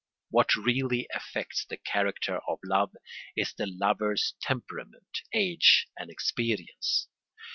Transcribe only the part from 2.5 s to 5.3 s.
love is the lover's temperament,